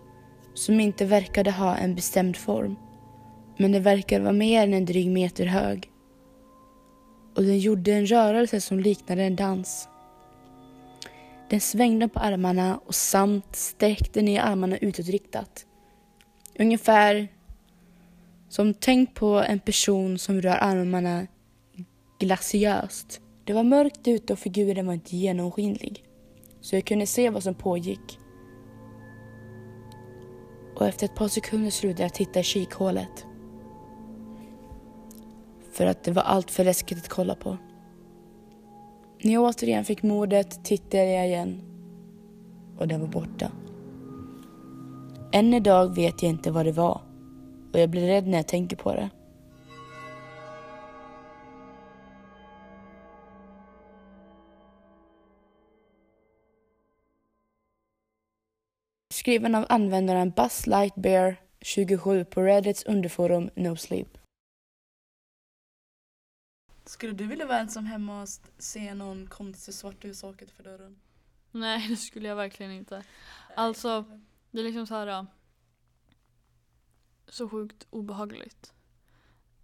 som 0.55 0.81
inte 0.81 1.05
verkade 1.05 1.51
ha 1.51 1.77
en 1.77 1.95
bestämd 1.95 2.37
form. 2.37 2.77
Men 3.57 3.73
den 3.73 3.83
verkade 3.83 4.23
vara 4.23 4.33
mer 4.33 4.63
än 4.63 4.75
en 4.75 4.85
dryg 4.85 5.11
meter 5.11 5.47
hög. 5.47 5.91
Och 7.35 7.43
den 7.43 7.59
gjorde 7.59 7.93
en 7.93 8.07
rörelse 8.07 8.61
som 8.61 8.81
liknade 8.81 9.23
en 9.23 9.37
dans. 9.37 9.89
Den 11.51 11.61
svängde 11.61 12.09
på 12.09 12.21
armarna 12.21 12.81
och 12.87 12.95
samt 12.95 13.57
sträckte 13.57 14.23
ner 14.23 14.41
armarna 14.41 14.79
utåtriktat. 14.79 15.67
Ungefär 16.59 17.29
som 18.49 18.75
tänk 18.75 19.15
på 19.15 19.27
en 19.27 19.61
person 19.61 20.19
som 20.19 20.43
rör 20.43 20.57
armarna 20.61 21.27
glaciöst. 22.19 23.21
Det 23.51 23.55
var 23.55 23.65
mörkt 23.65 24.09
ute 24.09 24.33
och 24.33 24.39
figuren 24.39 24.87
var 24.87 24.95
inte 24.95 25.17
genomskinlig. 25.17 26.05
Så 26.61 26.77
jag 26.77 26.85
kunde 26.85 27.07
se 27.07 27.31
vad 27.31 27.43
som 27.43 27.55
pågick. 27.55 28.19
Och 30.77 30.87
efter 30.87 31.05
ett 31.05 31.15
par 31.15 31.29
sekunder 31.29 31.71
slutade 31.71 32.03
jag 32.03 32.15
titta 32.15 32.41
i 32.41 32.43
kikhålet. 32.43 33.27
För 35.73 35.87
att 35.87 36.05
det 36.05 36.13
var 36.13 36.23
allt 36.23 36.51
för 36.51 36.65
läskigt 36.65 36.99
att 36.99 37.09
kolla 37.09 37.35
på. 37.35 37.57
När 39.23 39.33
jag 39.33 39.43
återigen 39.43 39.85
fick 39.85 40.03
modet 40.03 40.65
tittade 40.65 41.13
jag 41.13 41.27
igen. 41.27 41.63
Och 42.79 42.89
den 42.89 43.01
var 43.01 43.09
borta. 43.09 43.53
Än 45.33 45.55
idag 45.55 45.95
vet 45.95 46.23
jag 46.23 46.31
inte 46.31 46.51
vad 46.51 46.67
det 46.67 46.73
var. 46.73 47.01
Och 47.73 47.79
jag 47.81 47.91
blir 47.91 48.07
rädd 48.07 48.27
när 48.27 48.39
jag 48.39 48.49
tänker 48.49 48.77
på 48.77 48.93
det. 48.93 49.11
Skriven 59.31 59.55
av 59.55 59.67
användaren 59.69 60.31
Buzz 60.31 60.67
Lightbear 60.67 61.37
27 61.61 62.25
på 62.25 62.43
Reddits 62.43 62.85
underforum 62.85 63.51
No 63.55 63.77
Sleep. 63.77 64.19
Skulle 66.85 67.13
du 67.13 67.27
vilja 67.27 67.47
vara 67.47 67.59
ensam 67.59 67.87
hemma 67.87 68.23
och 68.23 68.29
se 68.59 68.95
någon 68.95 69.27
konstig 69.27 69.75
svart 69.75 70.05
sak 70.15 70.43
utanför 70.43 70.63
dörren? 70.63 71.01
Nej, 71.51 71.89
det 71.89 71.97
skulle 71.97 72.29
jag 72.29 72.37
verkligen 72.37 72.73
inte. 72.73 73.05
Alltså, 73.55 74.05
det 74.51 74.61
är 74.61 74.65
liksom 74.65 74.87
så 74.87 74.95
här 74.95 75.07
äh, 75.07 75.25
så 77.29 77.49
sjukt 77.49 77.87
obehagligt. 77.91 78.73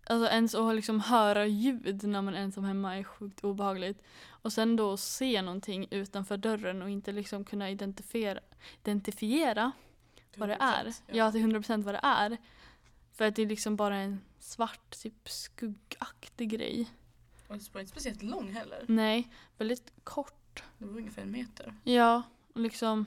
Alltså 0.07 0.29
ens 0.31 0.55
att 0.55 0.75
liksom 0.75 1.01
höra 1.01 1.47
ljud 1.47 2.05
när 2.05 2.23
man 2.23 2.35
är 2.35 2.39
ensam 2.39 2.65
hemma 2.65 2.97
är 2.97 3.05
sjukt 3.05 3.45
obehagligt. 3.45 4.03
Och 4.29 4.53
sen 4.53 4.77
då 4.77 4.97
se 4.97 5.43
någonting 5.43 5.87
utanför 5.91 6.37
dörren 6.37 6.83
och 6.83 6.91
inte 6.91 7.13
liksom 7.13 7.45
kunna 7.45 7.71
identifiera, 7.71 8.41
identifiera 8.83 9.73
vad 10.37 10.49
det 10.49 10.57
är. 10.61 10.85
100%, 10.85 11.03
Ja, 11.07 11.33
till 11.33 11.41
100% 11.41 11.83
vad 11.83 11.95
det 11.95 12.01
är. 12.03 12.37
För 13.13 13.25
att 13.25 13.37
det 13.37 13.43
är 13.43 13.47
liksom 13.47 13.77
bara 13.77 13.97
en 13.97 14.21
svart, 14.39 14.91
typ 15.03 15.29
skuggaktig 15.29 16.51
grej. 16.51 16.91
Och 17.49 17.57
det 17.57 17.75
var 17.75 17.81
inte 17.81 17.93
speciellt 17.93 18.23
lång 18.23 18.53
heller. 18.53 18.85
Nej, 18.89 19.29
väldigt 19.59 19.93
kort. 20.05 20.63
Det 20.79 20.85
var 20.85 20.97
ungefär 20.97 21.23
en 21.23 21.31
meter. 21.31 21.75
Ja, 21.85 22.23
och 22.55 22.61
liksom 22.61 23.07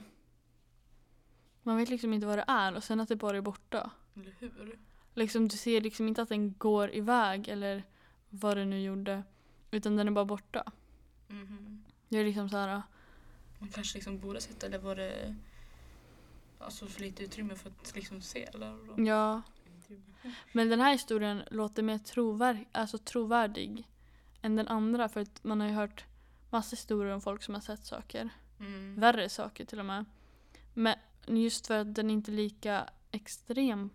man 1.62 1.76
vet 1.76 1.88
liksom 1.88 2.12
inte 2.12 2.26
vad 2.26 2.38
det 2.38 2.44
är 2.48 2.74
och 2.74 2.84
sen 2.84 3.00
att 3.00 3.08
det 3.08 3.16
bara 3.16 3.36
är 3.36 3.40
borta. 3.40 3.90
Eller 4.16 4.34
hur? 4.38 4.78
Liksom, 5.14 5.48
du 5.48 5.56
ser 5.56 5.80
liksom 5.80 6.08
inte 6.08 6.22
att 6.22 6.28
den 6.28 6.54
går 6.58 6.94
iväg 6.94 7.48
eller 7.48 7.84
vad 8.30 8.56
den 8.56 8.70
nu 8.70 8.80
gjorde. 8.82 9.22
Utan 9.70 9.96
den 9.96 10.08
är 10.08 10.12
bara 10.12 10.24
borta. 10.24 10.72
Mhm. 11.28 11.84
Det 12.08 12.18
är 12.18 12.24
liksom 12.24 12.48
så 12.48 12.56
här. 12.56 12.82
Man 13.58 13.68
kanske 13.68 13.98
liksom 13.98 14.18
borde 14.18 14.40
sett 14.40 14.62
eller 14.62 14.78
var 14.78 14.96
det 14.96 15.36
alltså 16.58 16.86
för 16.86 17.00
lite 17.00 17.24
utrymme 17.24 17.54
för 17.54 17.70
att 17.70 17.94
liksom 17.94 18.22
se 18.22 18.44
eller? 18.44 18.78
Ja. 19.06 19.42
Men 20.52 20.68
den 20.68 20.80
här 20.80 20.92
historien 20.92 21.42
låter 21.50 21.82
mer 21.82 21.98
trovärd, 21.98 22.64
alltså 22.72 22.98
trovärdig 22.98 23.88
än 24.42 24.56
den 24.56 24.68
andra. 24.68 25.08
För 25.08 25.20
att 25.20 25.44
man 25.44 25.60
har 25.60 25.68
ju 25.68 25.74
hört 25.74 26.04
massa 26.50 26.76
historier 26.76 27.14
om 27.14 27.20
folk 27.20 27.42
som 27.42 27.54
har 27.54 27.60
sett 27.60 27.84
saker. 27.84 28.28
Mm. 28.60 29.00
Värre 29.00 29.28
saker 29.28 29.64
till 29.64 29.78
och 29.78 29.86
med. 29.86 30.04
Men 30.74 30.96
just 31.26 31.66
för 31.66 31.78
att 31.78 31.94
den 31.94 32.10
inte 32.10 32.30
är 32.30 32.34
lika 32.34 32.90
extrem 33.10 33.90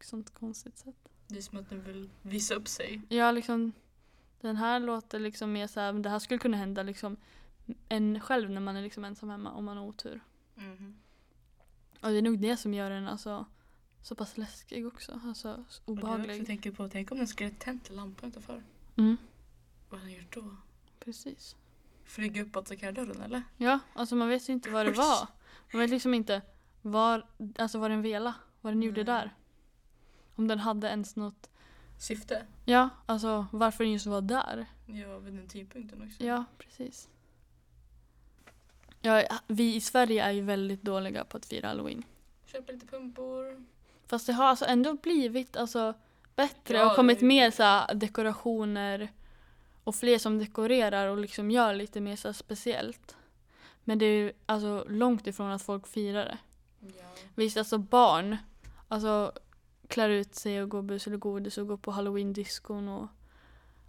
sånt 0.00 0.34
konstigt 0.34 0.78
sätt. 0.78 1.08
Det 1.28 1.36
är 1.38 1.42
som 1.42 1.58
att 1.58 1.70
den 1.70 1.82
vill 1.84 2.10
visa 2.22 2.54
upp 2.54 2.68
sig. 2.68 3.00
Ja, 3.08 3.30
liksom 3.30 3.72
den 4.40 4.56
här 4.56 4.80
låter 4.80 5.18
liksom 5.18 5.52
mer 5.52 5.66
så 5.66 5.80
här, 5.80 5.92
det 5.92 6.08
här 6.08 6.18
skulle 6.18 6.38
kunna 6.38 6.56
hända 6.56 6.82
liksom 6.82 7.16
en 7.88 8.20
själv 8.20 8.50
när 8.50 8.60
man 8.60 8.76
är 8.76 8.82
liksom 8.82 9.04
ensam 9.04 9.28
hemma 9.30 9.52
om 9.52 9.64
man 9.64 9.76
har 9.76 9.84
otur. 9.84 10.20
Mhm. 10.54 10.96
Och 12.00 12.10
det 12.10 12.18
är 12.18 12.22
nog 12.22 12.38
det 12.38 12.56
som 12.56 12.74
gör 12.74 12.90
den 12.90 13.08
alltså 13.08 13.46
så 14.02 14.14
pass 14.14 14.36
läskig 14.38 14.86
också. 14.86 15.20
Alltså 15.24 15.48
Och 15.52 15.56
det 15.56 15.72
jag 15.84 15.88
obehaglig. 15.98 16.30
också 16.36 16.46
tänker 16.46 16.72
på, 16.72 16.88
tänk 16.88 17.10
om 17.12 17.18
den 17.18 17.26
skulle 17.28 17.50
tänt 17.50 17.90
lampan 17.90 18.28
utanför. 18.30 18.62
Mm, 18.96 19.16
Vad 19.90 20.00
hade 20.00 20.12
den 20.12 20.20
gjort 20.22 20.34
då? 20.34 20.56
precis. 21.00 21.56
Flyga 22.04 22.42
upp 22.42 22.56
och 22.56 22.62
attackera 22.62 22.92
dörren 22.92 23.22
eller? 23.22 23.42
Ja, 23.56 23.78
alltså 23.94 24.16
man 24.16 24.28
vet 24.28 24.48
ju 24.48 24.52
inte 24.52 24.70
vad 24.70 24.86
det 24.86 24.92
var. 24.92 25.28
Man 25.72 25.80
vet 25.80 25.90
liksom 25.90 26.14
inte 26.14 26.42
var, 26.82 27.26
alltså 27.58 27.78
vad 27.78 27.90
den 27.90 28.02
vela, 28.02 28.34
vad 28.60 28.72
den 28.72 28.82
gjorde 28.82 28.96
Nej. 28.96 29.04
där. 29.04 29.34
Om 30.34 30.48
den 30.48 30.58
hade 30.58 30.86
ens 30.88 31.16
något, 31.16 31.50
Syfte? 31.98 32.46
ja, 32.64 32.88
alltså 33.06 33.46
varför 33.52 33.84
den 33.84 33.92
just 33.92 34.06
var 34.06 34.20
där. 34.20 34.66
Ja, 34.86 35.18
vid 35.18 35.34
den 35.34 35.48
tidpunkten 35.48 36.02
också. 36.02 36.24
Ja, 36.24 36.44
precis. 36.58 37.08
Ja, 39.00 39.22
vi 39.46 39.74
i 39.74 39.80
Sverige 39.80 40.22
är 40.24 40.30
ju 40.32 40.40
väldigt 40.40 40.82
dåliga 40.82 41.24
på 41.24 41.36
att 41.36 41.46
fira 41.46 41.68
halloween. 41.68 42.02
Köpa 42.46 42.72
lite 42.72 42.86
pumpor. 42.86 43.64
Fast 44.06 44.26
det 44.26 44.32
har 44.32 44.44
alltså 44.44 44.64
ändå 44.64 44.94
blivit 44.94 45.56
alltså, 45.56 45.94
bättre 46.36 46.76
Ja, 46.76 46.90
och 46.90 46.96
kommit 46.96 47.20
det- 47.20 47.26
mer 47.26 47.50
så 47.50 47.62
här, 47.62 47.94
dekorationer 47.94 49.12
och 49.84 49.94
fler 49.94 50.18
som 50.18 50.38
dekorerar 50.38 51.08
och 51.08 51.18
liksom 51.18 51.50
gör 51.50 51.74
lite 51.74 52.00
mer 52.00 52.16
så 52.16 52.28
här, 52.28 52.32
speciellt. 52.32 53.16
Men 53.84 53.98
det 53.98 54.06
är 54.06 54.18
ju 54.24 54.32
alltså 54.46 54.84
långt 54.88 55.26
ifrån 55.26 55.50
att 55.50 55.62
folk 55.62 55.86
firar 55.86 56.24
det. 56.24 56.38
Ja. 56.98 57.04
Visst, 57.34 57.56
alltså 57.56 57.78
barn 57.78 58.36
alltså, 58.88 59.32
klär 59.88 60.08
ut 60.08 60.34
sig 60.34 60.62
och 60.62 60.68
går 60.68 60.82
bus 60.82 61.06
eller 61.06 61.16
godis 61.16 61.58
och 61.58 61.66
går 61.66 61.76
på 61.76 61.90
halloween-diskon 61.90 62.88
och 62.88 63.08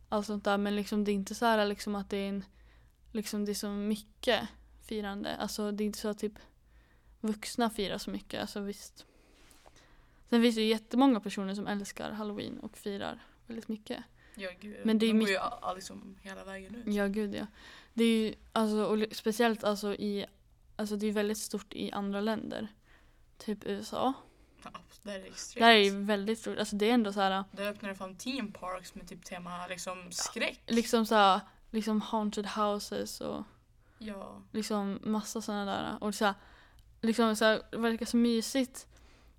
allt 0.09 0.25
sånt 0.25 0.43
där. 0.43 0.57
Men 0.57 0.75
liksom, 0.75 1.03
det 1.03 1.11
är 1.11 1.13
inte 1.13 1.35
så 1.35 1.45
här 1.45 1.65
liksom, 1.65 1.95
att 1.95 2.09
det 2.09 2.17
är, 2.17 2.29
en, 2.29 2.45
liksom, 3.11 3.45
det 3.45 3.51
är 3.51 3.53
så 3.53 3.69
mycket 3.69 4.47
firande. 4.81 5.35
Alltså, 5.35 5.71
det 5.71 5.83
är 5.83 5.85
inte 5.85 5.99
så 5.99 6.07
att 6.07 6.19
typ, 6.19 6.39
vuxna 7.21 7.69
firar 7.69 7.97
så 7.97 8.11
mycket. 8.11 8.41
Alltså, 8.41 8.59
visst. 8.59 9.05
Sen 10.29 10.41
finns 10.41 10.55
det 10.55 10.61
ju 10.61 10.67
jättemånga 10.67 11.19
personer 11.19 11.55
som 11.55 11.67
älskar 11.67 12.11
halloween 12.11 12.59
och 12.59 12.77
firar 12.77 13.19
väldigt 13.47 13.67
mycket. 13.67 14.03
Ja, 14.35 14.49
gud. 14.59 14.77
Men 14.83 14.99
det 14.99 15.05
är 15.05 15.13
de 15.13 15.19
går 15.19 15.29
ju 15.29 15.39
liksom 15.75 16.17
hela 16.21 16.43
vägen 16.43 16.75
ut. 16.75 16.93
Ja, 16.93 17.07
gud 17.07 17.35
ja. 17.35 17.47
Det 17.93 18.03
är 18.03 18.23
ju, 18.23 18.33
alltså, 18.51 18.85
och 18.85 19.05
speciellt 19.11 19.63
alltså 19.63 19.95
i, 19.95 20.25
alltså 20.75 20.95
det 20.95 21.07
är 21.07 21.11
väldigt 21.11 21.37
stort 21.37 21.73
i 21.73 21.91
andra 21.91 22.21
länder. 22.21 22.67
Typ 23.37 23.59
USA. 23.65 24.13
Ja, 24.73 24.79
det 25.03 25.11
är 25.11 25.25
extremt. 25.25 25.61
Där 25.61 25.71
är 25.71 25.91
det 25.91 25.97
väldigt 25.97 26.39
stort. 26.39 26.57
Alltså 26.57 26.75
det 26.75 26.89
är 26.89 26.93
ändå 26.93 27.13
så 27.13 27.21
här, 27.21 27.43
Där 27.51 27.67
öppnar 27.69 27.89
det 27.89 27.95
fan 27.95 28.15
team 28.15 28.51
parks 28.51 28.95
med 28.95 29.07
typ 29.07 29.25
tema 29.25 29.67
liksom 29.67 30.11
skräck. 30.11 30.61
liksom 30.67 31.05
så 31.05 31.15
här, 31.15 31.39
liksom 31.71 32.01
haunted 32.01 32.45
houses 32.47 33.21
och 33.21 33.43
Ja. 33.97 34.41
liksom 34.51 34.99
massa 35.03 35.41
sådana 35.41 35.65
där. 35.65 36.03
Och 36.03 36.15
så 36.15 36.25
här, 36.25 36.33
liksom 37.01 37.35
så 37.35 37.45
här, 37.45 37.61
det 37.71 37.77
verkar 37.77 38.05
så 38.05 38.17
mysigt 38.17 38.87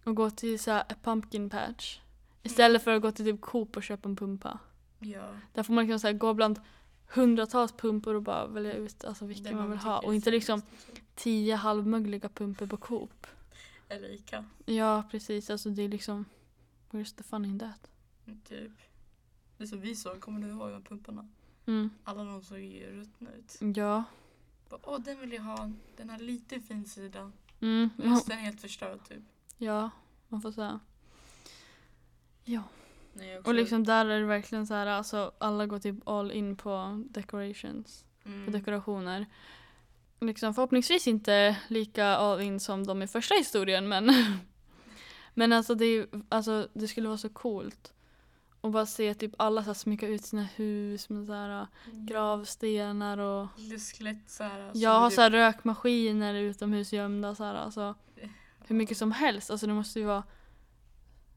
att 0.05 0.15
gå 0.15 0.31
till 0.31 0.59
så 0.59 0.71
här, 0.71 0.81
a 0.81 0.95
pumpkin 1.03 1.51
patch. 1.51 1.99
Istället 2.43 2.85
för 2.85 2.91
att 2.97 3.03
gå 3.03 3.13
till 3.13 3.25
typ 3.25 3.41
Coop 3.41 3.77
och 3.77 3.83
köpa 3.83 4.09
en 4.09 4.17
pumpa. 4.17 4.59
Ja. 4.99 5.29
Där 5.55 5.63
får 5.63 5.73
man 5.73 5.85
liksom 5.85 6.01
så 6.01 6.07
här, 6.07 6.15
gå 6.15 6.35
bland 6.35 6.61
hundratals 7.09 7.73
pumpor 7.73 8.15
och 8.15 8.23
bara 8.23 8.47
välja 8.47 8.73
ut 8.73 9.05
alltså, 9.05 9.25
Det 9.25 9.29
vilken 9.29 9.57
man 9.57 9.71
vill 9.71 9.79
ha. 9.79 9.99
Och 9.99 10.15
inte 10.15 10.31
liksom 10.31 10.59
liksom. 10.59 10.95
tio 11.15 11.55
halvmögliga 11.57 12.29
pumpor 12.29 12.67
på 12.67 12.77
Coop. 12.77 13.27
Eller 13.89 14.09
Ica. 14.09 14.45
Ja, 14.65 15.05
precis. 15.11 15.51
Alltså 15.51 15.71
det 15.71 15.83
är 15.83 15.89
liksom, 15.89 16.25
where's 16.91 17.17
the 17.17 17.23
fun 17.23 17.45
in 17.45 17.59
that? 17.59 17.91
Typ. 18.49 18.73
Det 19.59 19.67
som 19.67 19.81
vi 19.81 19.97
såg, 19.97 20.21
kommer 20.21 20.41
du 20.41 20.49
ihåg 20.49 20.71
de 20.71 20.83
pumparna? 20.83 21.29
Mm. 21.67 21.91
Alla 22.05 22.25
de 22.25 22.43
såg 22.43 22.59
ju 22.59 22.91
ruttna 22.91 23.31
ut. 23.33 23.77
Ja. 23.77 24.05
Bara, 24.69 24.81
Åh, 24.85 25.01
den 25.01 25.21
vill 25.21 25.33
jag 25.33 25.43
ha. 25.43 25.71
Den 25.97 26.11
har 26.11 26.19
lite 26.19 26.61
fin 26.61 26.85
sida. 26.85 27.33
Mm. 27.61 27.91
Resten 27.97 28.39
är 28.39 28.43
helt 28.43 28.61
förstörd 28.61 29.09
typ. 29.09 29.23
Ja, 29.59 29.91
man 30.29 30.43
får 30.43 30.53
säga. 30.53 30.81
Ja. 32.45 32.63
Nej, 33.13 33.39
Och 33.39 33.55
liksom 33.55 33.85
där 33.85 34.07
är 34.07 34.21
det 34.21 34.27
verkligen 34.27 34.67
så 34.67 34.75
här, 34.75 34.87
alltså 34.87 35.33
alla 35.39 35.67
går 35.67 35.79
typ 35.79 36.09
all 36.09 36.33
in 36.33 36.57
på 36.57 37.05
decorations, 37.11 38.05
på 38.23 38.29
mm. 38.29 38.53
dekorationer. 38.53 39.27
Liksom 40.21 40.55
förhoppningsvis 40.55 41.07
inte 41.09 41.57
lika 41.69 42.07
all 42.07 42.41
in 42.41 42.61
som 42.61 42.87
de 42.87 43.03
i 43.03 43.07
första 43.07 43.35
historien 43.35 43.89
men 43.89 44.13
Men 45.35 45.53
alltså 45.53 45.75
det, 45.75 46.07
alltså 46.29 46.69
det 46.75 46.89
skulle 46.89 47.09
vara 47.09 47.19
så 47.19 47.29
coolt. 47.29 47.93
Och 48.61 48.71
bara 48.71 48.87
se 48.87 49.15
typ 49.15 49.33
alla 49.39 49.63
så 49.63 49.67
här 49.67 49.75
smycka 49.75 50.07
ut 50.09 50.25
sina 50.25 50.43
hus 50.43 51.09
med 51.09 51.27
så 51.27 51.33
här 51.33 51.67
gravstenar 51.93 53.19
och 53.19 53.47
Lite 53.57 53.79
skelett 53.79 54.31
såhär. 54.31 54.61
alltså, 54.61 54.79
Jag 54.79 54.91
har 55.01 55.09
det- 55.11 55.15
så 55.15 55.21
här 55.21 55.31
rökmaskiner 55.31 56.35
utomhus 56.35 56.93
gömda 56.93 57.35
så 57.35 57.45
här, 57.45 57.55
alltså 57.55 57.95
hur 58.67 58.77
mycket 58.77 58.97
som 58.99 59.13
helst. 59.13 59.51
Alltså 59.51 59.67
det 59.67 59.73
måste 59.73 59.99
ju 60.01 60.05
vara 60.07 60.23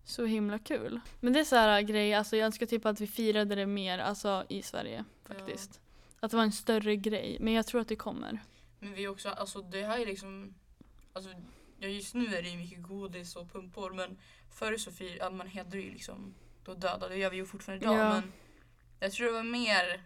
så 0.04 0.26
himla 0.26 0.60
kul. 0.60 1.00
Men 1.20 1.34
det 1.34 1.40
är 1.40 1.44
så 1.44 1.56
här 1.56 1.82
grejer, 1.82 2.18
alltså 2.18 2.38
jag 2.38 2.46
önskar 2.46 2.66
typ 2.66 2.86
att 2.86 3.02
vi 3.02 3.08
firade 3.08 3.56
det 3.56 3.66
mer 3.66 4.00
alltså 4.00 4.44
i 4.50 4.62
Sverige 4.62 5.06
faktiskt. 5.28 5.80
Att 6.20 6.32
det 6.32 6.38
var 6.38 6.44
en 6.44 6.52
större 6.52 6.96
grej, 6.96 7.38
men 7.40 7.54
jag 7.54 7.68
tror 7.68 7.82
att 7.82 7.88
det 7.88 7.96
kommer. 7.96 8.40
Men 8.80 8.94
vi 8.94 9.08
också, 9.08 9.30
alltså 9.30 9.62
det 9.62 9.84
här 9.84 10.00
är 10.00 10.06
liksom, 10.06 10.54
alltså 11.14 11.30
ja, 11.80 11.88
just 11.88 12.14
nu 12.14 12.36
är 12.36 12.44
det 12.44 12.50
ju 12.50 12.58
mycket 12.58 12.82
godis 12.82 13.36
och 13.36 13.52
pumpor 13.52 13.94
men 13.94 14.18
förr 14.52 14.78
så 14.78 14.92
fir, 14.92 15.18
ja, 15.18 15.30
man 15.30 15.48
hedrar 15.48 15.80
ju 15.80 15.92
liksom 15.92 16.34
de 16.66 16.80
döda, 16.80 17.08
det 17.08 17.18
gör 17.18 17.30
vi 17.30 17.38
ju 17.38 17.46
fortfarande 17.46 17.86
idag 17.86 17.98
Ja. 17.98 18.10
men 18.14 18.32
jag 19.00 19.12
tror 19.12 19.28
det 19.28 19.34
var 19.34 19.44
mer 19.44 20.04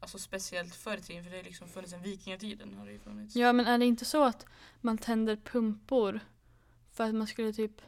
alltså, 0.00 0.18
speciellt 0.18 0.74
förr 0.74 0.96
i 0.96 1.02
tiden 1.02 1.24
för 1.24 1.30
det 1.30 1.36
har 1.36 1.44
liksom 1.44 1.68
funnits 1.68 1.92
sen 1.92 2.02
vikingatiden 2.02 2.74
har 2.74 2.86
det 2.86 2.92
ju 2.92 2.98
funnits. 2.98 3.36
Ja 3.36 3.52
men 3.52 3.66
är 3.66 3.78
det 3.78 3.84
inte 3.84 4.04
så 4.04 4.24
att 4.24 4.46
man 4.80 4.98
tänder 4.98 5.36
pumpor 5.36 6.20
för 6.92 7.04
att 7.04 7.14
man 7.14 7.26
skulle 7.26 7.52
typ 7.52 7.80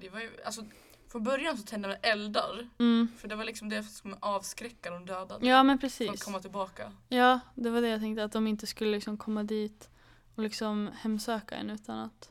Det 0.00 0.10
var 0.10 0.20
ju, 0.20 0.30
alltså 0.44 0.64
från 1.12 1.22
början 1.22 1.56
så 1.56 1.62
tände 1.62 1.88
man 1.88 1.96
eldar 2.02 2.68
mm. 2.78 3.08
för 3.16 3.28
det 3.28 3.36
var 3.36 3.44
liksom 3.44 3.68
det 3.68 3.82
som 3.82 3.92
skulle 3.92 4.16
avskräcka 4.20 4.90
de 4.90 5.06
döda 5.06 5.38
Ja 5.40 5.62
men 5.62 5.66
från 5.66 5.74
att 5.74 5.80
precis. 5.80 6.24
komma 6.24 6.40
tillbaka. 6.40 6.92
Ja 7.08 7.40
det 7.54 7.70
var 7.70 7.80
det 7.80 7.88
jag 7.88 8.00
tänkte 8.00 8.24
att 8.24 8.32
de 8.32 8.46
inte 8.46 8.66
skulle 8.66 8.90
liksom 8.90 9.16
komma 9.16 9.42
dit 9.42 9.90
och 10.34 10.42
liksom 10.42 10.90
hemsöka 10.94 11.54
en 11.54 11.70
utan 11.70 11.98
att 11.98 12.30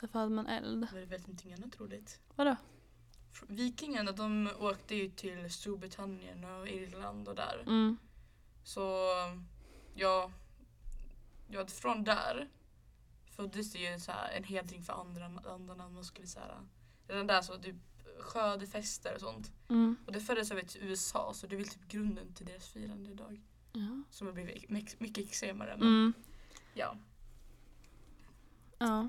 därför 0.00 0.18
hade 0.18 0.30
man 0.30 0.46
eld. 0.46 0.88
Det 0.92 1.00
är 1.00 1.06
väl 1.06 1.20
ingenting 1.26 1.52
annat 1.52 1.80
roligt. 1.80 2.20
Vadå? 2.36 2.56
Vikingarna 3.46 4.12
de 4.12 4.50
åkte 4.58 4.94
ju 4.94 5.10
till 5.10 5.52
Storbritannien 5.52 6.44
och 6.44 6.68
Irland 6.68 7.28
och 7.28 7.34
där. 7.34 7.62
Mm. 7.66 7.98
Så 8.64 8.80
ja, 9.94 10.30
ja 11.48 11.66
från 11.66 12.04
där 12.04 12.48
föddes 13.36 13.72
det 13.72 13.78
ju 13.78 14.00
så 14.00 14.12
här, 14.12 14.32
en 14.32 14.44
hedring 14.44 14.82
för 14.82 14.92
andra 14.92 15.24
andarna. 15.24 15.88
Man 15.88 16.04
skulle 16.04 16.26
så 16.26 16.40
här, 16.40 16.54
redan 17.08 17.26
där 17.26 17.42
så 17.42 17.58
typ 17.58 17.76
skördefester 18.18 19.14
och 19.14 19.20
sånt. 19.20 19.52
Mm. 19.68 19.96
Och 20.06 20.12
det 20.12 20.20
fördes 20.20 20.50
över 20.50 20.62
till 20.62 20.82
USA 20.82 21.32
så 21.34 21.46
det 21.46 21.54
är 21.54 21.58
väl 21.58 21.68
typ 21.68 21.88
grunden 21.88 22.34
till 22.34 22.46
deras 22.46 22.68
firande 22.68 23.10
idag. 23.10 23.40
Ja. 23.72 24.02
Som 24.10 24.26
har 24.26 24.34
blivit 24.34 24.68
mycket- 25.00 25.24
extremare. 25.24 25.76
Men 25.78 25.88
Mm. 25.88 26.12
ja. 26.74 26.96
Ja. 28.78 29.08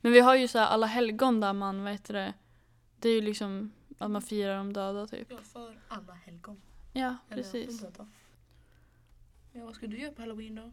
Men 0.00 0.12
vi 0.12 0.20
har 0.20 0.34
ju 0.36 0.48
så 0.48 0.58
här 0.58 0.66
alla 0.66 0.86
helgon 0.86 1.40
där 1.40 1.52
man, 1.52 1.82
vad 1.82 1.92
heter 1.92 2.14
det, 2.14 2.34
det 2.98 3.08
är 3.08 3.12
ju 3.14 3.20
liksom 3.20 3.72
att 3.98 4.10
man 4.10 4.22
firar 4.22 4.56
de 4.56 4.72
döda 4.72 5.06
typ. 5.06 5.26
Ja, 5.30 5.38
för 5.42 5.80
alla 5.88 6.12
helgon. 6.12 6.60
Ja, 6.92 7.16
Eller 7.28 7.42
precis. 7.42 7.84
Ja, 9.52 9.64
vad 9.64 9.74
ska 9.74 9.86
du 9.86 9.98
göra 9.98 10.12
på 10.12 10.22
halloween 10.22 10.54
då? 10.54 10.70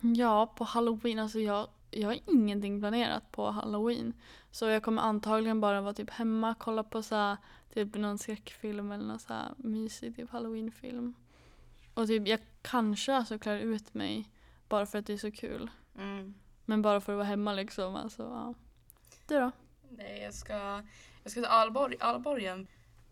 Ja, 0.00 0.46
på 0.46 0.64
halloween, 0.64 1.18
alltså 1.18 1.38
jag, 1.40 1.68
jag 1.92 2.08
har 2.08 2.18
ingenting 2.26 2.80
planerat 2.80 3.32
på 3.32 3.50
halloween. 3.50 4.12
Så 4.50 4.66
jag 4.66 4.82
kommer 4.82 5.02
antagligen 5.02 5.60
bara 5.60 5.80
vara 5.80 5.94
typ 5.94 6.10
hemma, 6.10 6.54
kolla 6.58 6.84
på 6.84 7.02
så 7.02 7.14
här, 7.14 7.36
typ 7.74 7.94
någon 7.94 8.18
skräckfilm 8.18 8.92
eller 8.92 9.04
någon 9.04 9.18
så 9.18 9.32
här 9.34 9.54
mysig 9.56 10.16
typ 10.16 10.30
halloweenfilm. 10.30 11.14
Och 11.94 12.06
typ 12.06 12.28
jag 12.28 12.40
kanske 12.62 13.14
alltså 13.14 13.38
klär 13.38 13.58
ut 13.58 13.94
mig 13.94 14.28
bara 14.68 14.86
för 14.86 14.98
att 14.98 15.06
det 15.06 15.12
är 15.12 15.18
så 15.18 15.30
kul. 15.30 15.70
Mm. 15.98 16.34
Men 16.64 16.82
bara 16.82 17.00
för 17.00 17.12
att 17.12 17.16
vara 17.16 17.26
hemma 17.26 17.52
liksom. 17.52 17.96
Alltså, 17.96 18.22
ja. 18.22 18.54
Du 19.26 19.40
då? 19.40 19.50
Nej, 19.88 20.22
jag 20.22 20.34
ska, 20.34 20.82
jag 21.22 21.30
ska 21.32 21.40
till 21.40 21.44
Alborg, 21.44 21.96
Alborgen 22.00 22.66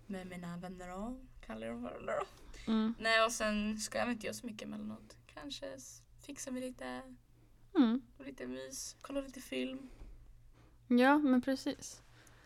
med 0.06 0.26
mina 0.26 0.56
vänner 0.56 0.94
och 0.94 1.12
kallar 1.46 1.66
dem 1.66 1.82
varandra 1.82 2.12
då. 2.12 2.26
Mm. 2.72 2.94
Nej, 2.98 3.24
och 3.24 3.32
sen 3.32 3.78
ska 3.78 3.98
jag 3.98 4.10
inte 4.10 4.26
göra 4.26 4.34
så 4.34 4.46
mycket 4.46 4.62
emellanåt. 4.62 5.16
Kanske 5.34 5.66
fixa 6.26 6.50
med 6.50 6.62
lite, 6.62 7.02
Mm. 7.76 8.02
lite 8.18 8.46
mys, 8.46 8.96
kolla 9.00 9.20
lite 9.20 9.40
film. 9.40 9.78
Ja, 10.88 11.18
men 11.18 11.42
precis. 11.42 12.02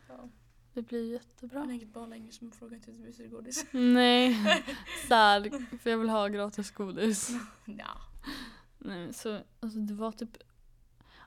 Ja. 0.08 0.28
Det 0.74 0.82
blir 0.82 1.04
Jag 1.04 1.12
jättebra. 1.12 1.60
har 1.60 1.72
inget 1.72 1.92
barn 1.92 2.10
längre 2.10 2.32
som 2.32 2.50
frågar 2.50 2.76
inte 2.76 2.90
hur 2.90 3.12
det 3.18 3.28
godis. 3.28 3.66
Nej, 3.72 4.38
sad. 5.08 5.48
För 5.82 5.90
jag 5.90 5.98
vill 5.98 6.08
ha 6.08 6.28
gratis 6.28 6.70
godis. 6.70 7.30
ja. 7.64 8.00
Nej, 8.78 9.12
så 9.12 9.40
alltså 9.60 9.78
det 9.78 9.94
var 9.94 10.12
typ 10.12 10.36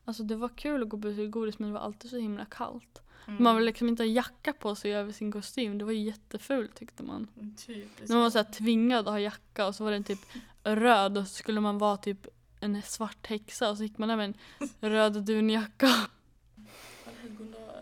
Alltså 0.06 0.24
det 0.24 0.36
var 0.36 0.50
kul 0.50 0.84
att 0.84 0.90
gå 0.90 0.98
på 0.98 1.28
godis 1.28 1.60
men 1.60 1.70
det 1.70 1.74
var 1.74 1.82
alltid 1.82 2.12
så 2.12 2.18
himla 2.18 2.46
kallt. 2.46 3.02
Mm. 3.28 3.44
Man 3.44 3.56
vill 3.56 3.66
liksom 3.66 3.90
inte 3.90 4.04
ha 4.04 4.08
jacka 4.08 4.54
på 4.54 4.76
sig 4.76 4.96
över 4.96 5.12
sin 5.12 5.32
kostym. 5.32 5.78
Det 5.78 5.86
var 5.86 5.92
ju 5.92 6.00
jättefult 6.04 6.76
tyckte 6.76 7.04
man. 7.04 7.28
Mm, 7.36 7.56
Typ. 7.56 8.10
Man 8.10 8.20
var 8.20 8.30
så 8.30 8.38
här 8.38 8.52
tvingad 8.52 9.00
att 9.00 9.14
ha 9.14 9.20
jacka 9.20 9.68
och 9.68 9.76
så 9.76 9.84
var 9.84 9.92
den 9.92 10.04
typ 10.04 10.20
röd 10.64 11.18
och 11.18 11.28
så 11.28 11.34
skulle 11.34 11.62
man 11.62 11.78
vara 11.78 11.98
typ 11.98 12.28
en 12.60 12.82
svart 12.82 13.28
häxa 13.28 13.70
och 13.70 13.78
så 13.78 13.84
gick 13.84 13.98
man 13.98 14.10
där 14.10 14.16
med 14.18 14.34
en 14.80 14.90
röd 14.90 15.24
dunjacka. 15.26 15.90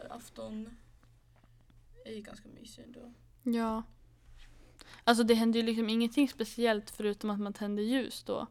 afton 0.10 0.70
är 2.06 2.12
ju 2.12 2.22
ganska 2.22 2.50
mysig 2.62 2.84
ändå. 2.84 3.14
Ja. 3.44 3.84
Alltså 5.04 5.24
det 5.24 5.34
hände 5.34 5.58
ju 5.60 5.64
liksom 5.66 5.90
ingenting 5.90 6.30
speciellt 6.30 6.90
förutom 6.90 7.30
att 7.30 7.40
man 7.40 7.54
tände 7.54 7.82
ljus 7.82 8.24
då. 8.24 8.48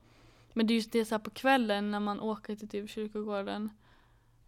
Men 0.52 0.66
det 0.66 0.72
är 0.72 0.76
just 0.76 0.92
det 0.92 1.04
så 1.04 1.18
på 1.18 1.30
kvällen 1.30 1.90
när 1.90 2.00
man 2.00 2.20
åker 2.20 2.56
till 2.56 2.68
typ 2.68 2.90
kyrkogården. 2.90 3.70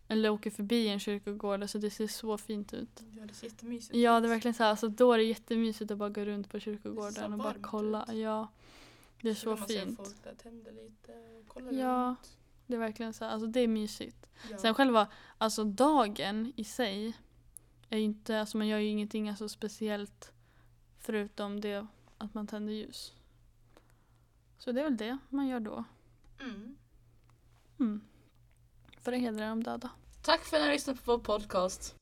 Eller 0.09 0.31
åker 0.31 0.51
förbi 0.51 0.89
en 0.89 1.01
kyrkogård, 1.01 1.63
alltså 1.63 1.79
det 1.79 1.91
ser 1.91 2.07
så 2.07 2.39
fint 2.39 2.75
ut. 2.75 3.03
Ja, 3.13 3.23
det 3.27 3.35
ser 3.35 3.47
jättemysigt 3.47 3.95
Ja, 3.97 4.17
ut. 4.19 4.23
det 4.23 4.29
är 4.29 4.31
verkligen 4.31 4.55
så 4.55 4.63
här, 4.63 4.71
alltså 4.71 4.89
då 4.89 5.13
är 5.13 5.19
det 5.19 5.25
jättemysigt 5.25 5.91
att 5.91 5.99
bara 5.99 6.09
gå 6.09 6.25
runt 6.25 6.51
på 6.51 6.61
kyrkogården 6.61 7.33
och 7.33 7.39
bara 7.39 7.55
kolla. 7.63 8.03
ut. 8.09 8.15
Ja, 8.19 8.49
det 9.27 9.31
är 9.31 9.35
så 9.35 9.57
man 9.57 9.69
se 9.69 9.81
fint. 9.81 9.97
folk 9.97 10.25
där 10.25 10.35
tänder 10.35 10.73
lite 10.73 11.13
och 11.41 11.49
kollar 11.49 11.73
Ja. 11.73 12.07
runt. 12.09 12.37
Det 12.67 12.75
är 12.75 12.79
verkligen 12.79 13.13
så 13.15 13.25
alltså 13.25 13.47
det 13.47 13.61
är 13.61 13.69
mysigt. 13.69 14.27
Ja. 14.51 14.59
Sen 14.59 14.75
själva, 14.75 15.09
alltså 15.39 15.65
dagen 15.65 16.53
i 16.57 16.65
sig 16.65 17.17
är 17.91 17.99
ju 17.99 18.05
inte, 18.05 18.41
alltså 18.41 18.59
man 18.59 18.67
gör 18.69 18.79
ju 18.79 18.89
ingenting 18.89 19.29
alltså 19.29 19.49
speciellt 19.49 20.33
förutom 20.99 21.61
det 21.61 21.87
att 22.19 22.35
man 22.35 22.47
tänder 22.47 22.73
ljus. 22.73 23.13
Så 24.59 24.73
det 24.73 24.81
är 24.81 24.85
väl 24.85 24.97
det 24.97 25.19
man 25.29 25.47
gör 25.49 25.61
då. 25.61 25.85
Mm. 26.41 26.77
Mm. 27.81 28.01
För 28.99 29.13
att 29.13 29.21
hedra 29.21 29.49
de 29.49 29.63
döda. 29.63 29.91
Tack 30.23 30.45
för 30.45 30.57
att 30.57 30.63
ni 30.63 30.67
har 30.67 30.73
lyssnat 30.75 31.05
på 31.05 31.13
vår 31.13 31.19
podcast. 31.25 31.95